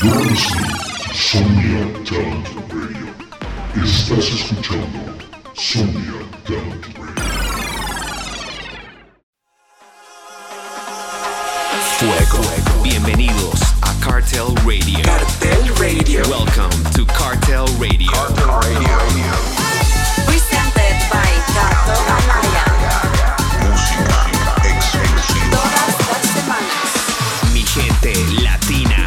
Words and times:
Sonia 0.00 1.86
Talent 2.04 2.48
Radio. 2.68 3.14
Estás 3.82 4.26
escuchando 4.28 4.98
Sonia 5.54 6.18
Talent 6.44 6.84
Radio. 6.98 7.14
Fuego. 11.98 12.42
Bienvenidos 12.82 13.60
a 13.82 13.94
Cartel 14.00 14.54
Radio. 14.66 15.02
Cartel 15.04 15.62
Radio. 15.78 16.22
Welcome 16.28 16.70
to 16.92 17.06
Cartel 17.06 17.66
Radio. 17.78 18.10
Presented 20.26 20.96
by 21.08 21.30
Tato 21.54 21.94
Amaya. 22.10 22.64
Todas 25.50 25.98
las 26.08 26.22
semanas. 26.32 27.52
Mi 27.52 27.62
gente 27.62 28.12
latina. 28.42 29.03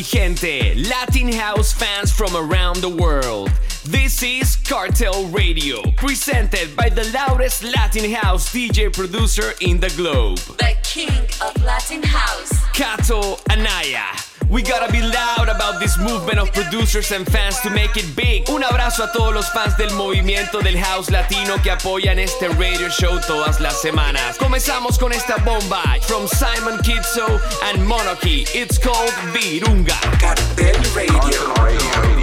Mi 0.00 0.04
gente, 0.04 0.74
Latin 0.88 1.30
House 1.30 1.74
fans 1.74 2.10
from 2.10 2.34
around 2.34 2.76
the 2.76 2.88
world. 2.88 3.50
This 3.84 4.22
is 4.22 4.56
Cartel 4.56 5.26
Radio, 5.26 5.82
presented 5.92 6.74
by 6.74 6.88
the 6.88 7.04
loudest 7.12 7.62
Latin 7.62 8.10
House 8.10 8.50
DJ 8.50 8.90
producer 8.90 9.52
in 9.60 9.78
the 9.78 9.90
globe, 9.96 10.38
The 10.56 10.74
King 10.82 11.28
of 11.44 11.62
Latin 11.62 12.02
House. 12.02 12.64
Kato 12.72 13.36
Anaya. 13.50 14.29
We 14.50 14.62
gotta 14.62 14.90
be 14.90 15.00
loud 15.00 15.48
about 15.48 15.78
this 15.78 15.96
movement 15.96 16.40
of 16.40 16.52
producers 16.52 17.12
and 17.12 17.24
fans 17.24 17.60
to 17.60 17.70
make 17.70 17.96
it 17.96 18.16
big. 18.16 18.50
Un 18.50 18.64
abrazo 18.64 19.04
a 19.04 19.12
todos 19.12 19.32
los 19.32 19.48
fans 19.50 19.76
del 19.76 19.90
movimiento 19.90 20.60
del 20.60 20.76
house 20.76 21.08
latino 21.08 21.62
que 21.62 21.70
apoyan 21.70 22.18
este 22.18 22.48
radio 22.48 22.88
show 22.90 23.20
todas 23.28 23.60
las 23.60 23.80
semanas. 23.80 24.36
Comenzamos 24.38 24.98
con 24.98 25.12
esta 25.12 25.36
bomba 25.44 25.82
from 26.02 26.26
Simon 26.26 26.78
Kitso 26.82 27.40
and 27.62 27.86
Monarchy. 27.86 28.44
It's 28.52 28.76
called 28.76 29.12
Virunga. 29.32 29.94
Cartel 30.18 30.82
Radio. 30.96 32.19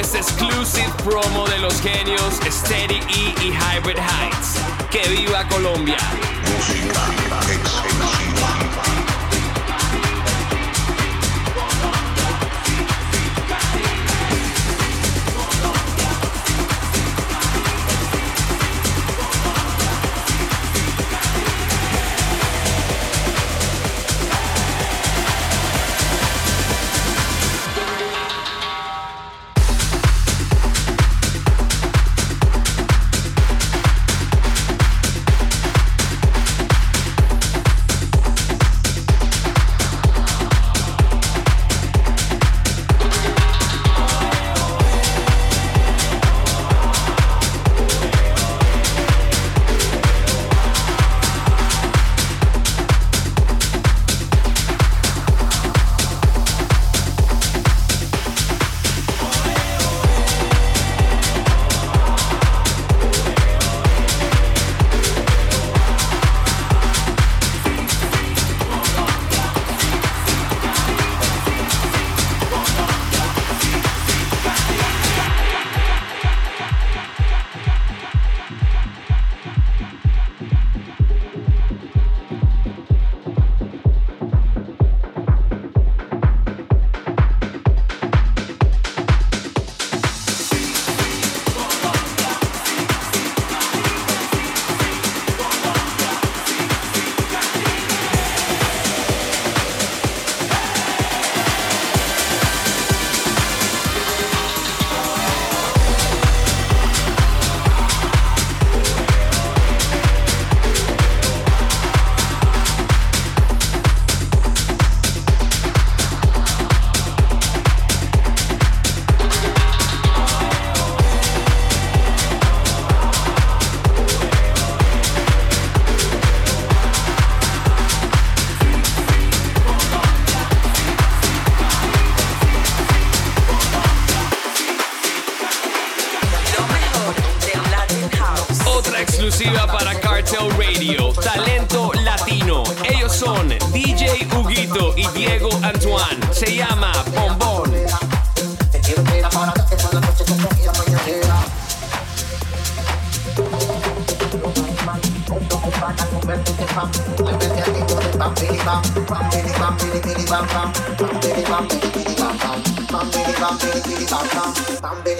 Es 0.00 0.14
exclusive 0.14 0.88
promo 1.04 1.46
de 1.46 1.58
los 1.58 1.78
genios 1.82 2.40
Steady 2.50 3.00
E 3.00 3.34
y 3.42 3.50
Hybrid 3.50 3.98
Heights. 3.98 4.54
¡Que 4.90 5.06
viva 5.10 5.46
Colombia! 5.48 5.98
Música 6.42 7.52
exclusiva. 7.52 8.49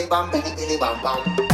bam, 0.06 0.30
bam, 0.30 0.42
billy 0.42 0.54
billy 0.56 0.76
bam 0.76 1.02
bam. 1.02 1.49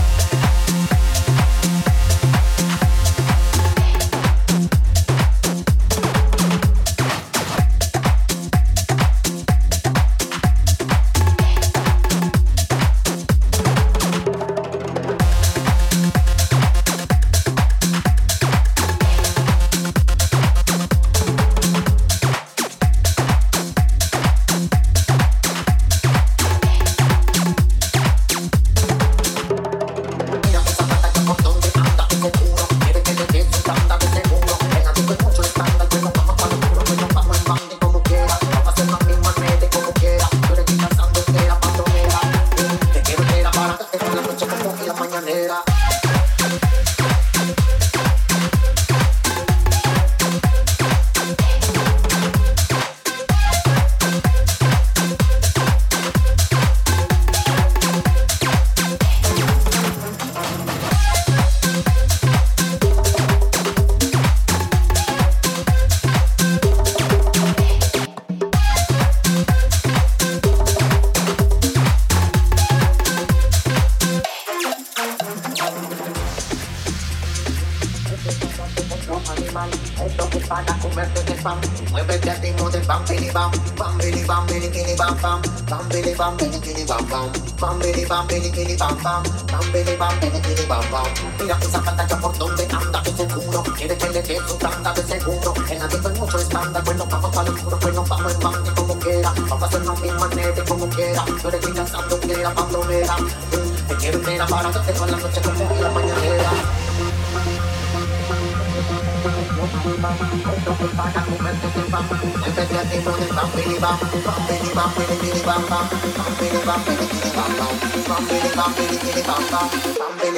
bam 111.16 111.24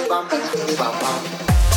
bam 0.09 0.29
bam 0.79 0.95
bam 1.03 1.68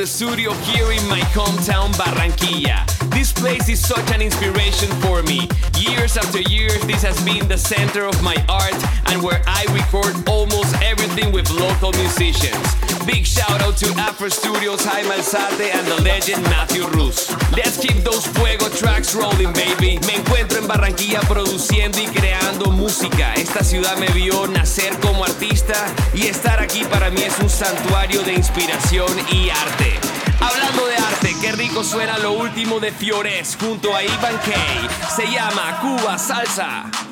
the 0.00 0.06
studio 0.06 0.54
here 0.64 0.90
in 0.92 1.06
my 1.08 1.20
hometown 1.36 1.92
Barranquilla. 1.92 2.86
This 3.10 3.32
place 3.34 3.68
is 3.68 3.86
such 3.86 4.10
an 4.12 4.22
inspiration 4.22 4.88
for 5.02 5.22
me. 5.22 5.46
Years 5.76 6.16
after 6.16 6.40
years, 6.40 6.80
this 6.86 7.02
has 7.02 7.22
been 7.22 7.46
the 7.48 7.58
center 7.58 8.06
of 8.06 8.22
my 8.22 8.36
art 8.48 8.82
and 9.12 9.22
where 9.22 9.42
I 9.46 9.66
record 9.68 10.26
almost 10.26 10.74
everything 10.80 11.32
with 11.32 11.50
local 11.50 11.92
musicians. 11.92 12.89
Big 13.06 13.24
shout 13.26 13.62
out 13.62 13.76
to 13.78 13.86
Afro 13.98 14.28
Studios, 14.28 14.84
Jaime 14.84 15.08
Alzate, 15.10 15.72
and 15.74 15.86
the 15.86 16.02
legend 16.02 16.42
Matthew 16.44 16.86
Rus. 16.88 17.30
Let's 17.52 17.78
keep 17.78 18.04
those 18.04 18.26
fuego 18.26 18.68
tracks 18.68 19.14
rolling, 19.14 19.52
baby. 19.52 19.98
Me 20.06 20.16
encuentro 20.16 20.58
en 20.58 20.66
Barranquilla 20.66 21.20
produciendo 21.20 21.98
y 22.00 22.06
creando 22.06 22.70
música. 22.70 23.34
Esta 23.34 23.64
ciudad 23.64 23.96
me 23.96 24.08
vio 24.08 24.46
nacer 24.48 24.98
como 25.00 25.24
artista 25.24 25.74
y 26.14 26.26
estar 26.26 26.60
aquí 26.60 26.84
para 26.84 27.10
mí 27.10 27.22
es 27.22 27.38
un 27.38 27.50
santuario 27.50 28.22
de 28.22 28.34
inspiración 28.34 29.10
y 29.32 29.50
arte. 29.50 29.98
Hablando 30.40 30.86
de 30.86 30.96
arte, 30.96 31.36
qué 31.40 31.52
rico 31.52 31.84
suena 31.84 32.18
lo 32.18 32.32
último 32.32 32.80
de 32.80 32.92
Fiores 32.92 33.56
junto 33.60 33.94
a 33.94 34.02
Ivan 34.02 34.38
Kay. 34.44 34.88
Se 35.14 35.26
llama 35.30 35.78
Cuba 35.80 36.18
Salsa. 36.18 37.09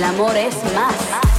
El 0.00 0.04
amor 0.04 0.34
es 0.34 0.54
más. 0.74 1.29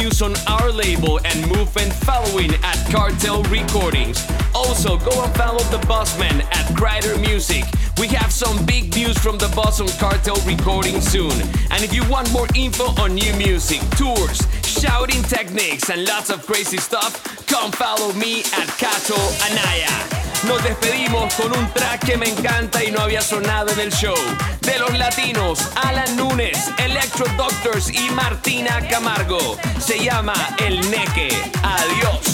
News 0.00 0.22
on 0.22 0.34
our 0.46 0.70
label 0.70 1.20
and 1.24 1.46
movement 1.48 1.92
following 1.92 2.50
at 2.62 2.76
Cartel 2.90 3.42
Recordings. 3.44 4.26
Also, 4.54 4.98
go 4.98 5.24
and 5.24 5.34
follow 5.34 5.62
the 5.70 5.78
Bossman 5.86 6.42
at 6.52 6.76
Crider 6.76 7.18
Music. 7.18 7.64
We 7.98 8.08
have 8.08 8.32
some 8.32 8.64
big 8.66 8.94
news 8.94 9.18
from 9.18 9.38
the 9.38 9.48
boss 9.54 9.80
on 9.80 9.88
Cartel 9.98 10.36
Recording 10.46 11.00
soon. 11.00 11.32
And 11.70 11.82
if 11.82 11.92
you 11.92 12.08
want 12.08 12.32
more 12.32 12.46
info 12.54 12.84
on 13.00 13.14
new 13.14 13.32
music, 13.34 13.80
tours, 13.96 14.40
shouting 14.64 15.22
techniques, 15.22 15.90
and 15.90 16.04
lots 16.04 16.30
of 16.30 16.46
crazy 16.46 16.78
stuff, 16.78 17.46
come 17.46 17.72
follow 17.72 18.12
me 18.14 18.40
at 18.40 18.68
Kato 18.78 19.16
Anaya. 19.44 20.29
Nos 20.46 20.62
despedimos 20.64 21.34
con 21.34 21.52
un 21.56 21.70
track 21.72 22.04
que 22.04 22.16
me 22.16 22.28
encanta 22.28 22.82
y 22.82 22.90
no 22.90 23.00
había 23.00 23.20
sonado 23.20 23.70
en 23.72 23.80
el 23.80 23.92
show. 23.92 24.16
De 24.62 24.78
los 24.78 24.96
latinos, 24.96 25.70
Alan 25.82 26.16
Nunes, 26.16 26.70
Electro 26.78 27.26
Doctors 27.36 27.90
y 27.92 28.10
Martina 28.10 28.80
Camargo. 28.88 29.58
Se 29.78 30.02
llama 30.02 30.34
El 30.58 30.80
Neque. 30.90 31.28
Adiós. 31.62 32.29